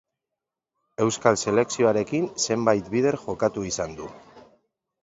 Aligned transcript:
Euskal 1.05 1.37
selekzioarekin 1.45 2.27
zenbait 2.47 2.91
bider 2.97 3.21
jokatu 3.29 3.69
izan 3.75 3.97
du. 4.03 4.11